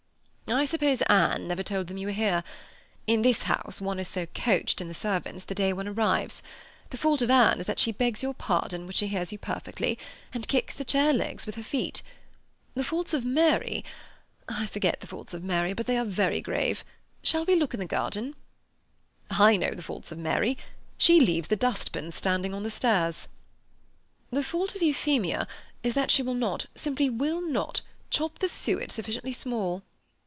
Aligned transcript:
"I 0.53 0.65
suppose 0.65 1.01
Anne 1.03 1.47
never 1.47 1.63
told 1.63 1.87
them 1.87 1.95
you 1.95 2.07
were 2.07 2.11
here. 2.13 2.43
In 3.07 3.21
this 3.21 3.43
house 3.43 3.79
one 3.79 3.99
is 4.01 4.09
so 4.09 4.25
coached 4.25 4.81
in 4.81 4.89
the 4.89 4.93
servants 4.93 5.45
the 5.45 5.55
day 5.55 5.71
one 5.71 5.87
arrives. 5.87 6.43
The 6.89 6.97
fault 6.97 7.21
of 7.21 7.29
Anne 7.29 7.61
is 7.61 7.67
that 7.67 7.79
she 7.79 7.93
begs 7.93 8.21
your 8.21 8.33
pardon 8.33 8.81
when 8.83 8.91
she 8.91 9.07
hears 9.07 9.31
you 9.31 9.37
perfectly, 9.37 9.97
and 10.33 10.49
kicks 10.49 10.75
the 10.75 10.83
chair 10.83 11.13
legs 11.13 11.45
with 11.45 11.55
her 11.55 11.63
feet. 11.63 12.01
The 12.73 12.83
faults 12.83 13.13
of 13.13 13.23
Mary—I 13.23 14.65
forget 14.65 14.99
the 14.99 15.07
faults 15.07 15.33
of 15.33 15.41
Mary, 15.41 15.71
but 15.71 15.85
they 15.87 15.97
are 15.97 16.03
very 16.03 16.41
grave. 16.41 16.83
Shall 17.23 17.45
we 17.45 17.55
look 17.55 17.73
in 17.73 17.79
the 17.79 17.85
garden?" 17.85 18.35
"I 19.29 19.55
know 19.55 19.71
the 19.71 19.81
faults 19.81 20.11
of 20.11 20.17
Mary. 20.17 20.57
She 20.97 21.21
leaves 21.21 21.47
the 21.47 21.55
dust 21.55 21.93
pans 21.93 22.13
standing 22.15 22.53
on 22.53 22.63
the 22.63 22.69
stairs." 22.71 23.29
"The 24.31 24.43
fault 24.43 24.75
of 24.75 24.81
Euphemia 24.81 25.47
is 25.81 25.93
that 25.93 26.11
she 26.11 26.21
will 26.21 26.33
not, 26.33 26.65
simply 26.75 27.09
will 27.09 27.39
not, 27.41 27.79
chop 28.09 28.39
the 28.39 28.49
suet 28.49 28.91
sufficiently 28.91 29.31
small." 29.31 29.83